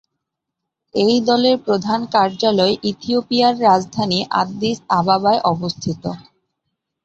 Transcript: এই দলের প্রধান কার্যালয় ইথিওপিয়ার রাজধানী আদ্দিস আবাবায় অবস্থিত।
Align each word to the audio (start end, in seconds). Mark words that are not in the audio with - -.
এই 0.95 1.15
দলের 1.21 1.55
প্রধান 1.65 1.99
কার্যালয় 2.13 2.73
ইথিওপিয়ার 2.83 3.53
রাজধানী 3.61 4.19
আদ্দিস 4.41 4.77
আবাবায় 4.99 5.41
অবস্থিত। 5.45 6.03